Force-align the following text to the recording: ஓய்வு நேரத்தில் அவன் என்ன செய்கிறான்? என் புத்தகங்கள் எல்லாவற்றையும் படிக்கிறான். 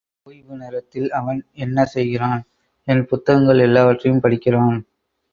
ஓய்வு 0.23 0.55
நேரத்தில் 0.55 1.09
அவன் 1.11 1.39
என்ன 1.55 1.85
செய்கிறான்? 1.85 2.41
என் 2.87 3.05
புத்தகங்கள் 3.05 3.59
எல்லாவற்றையும் 3.59 4.19
படிக்கிறான். 4.19 4.79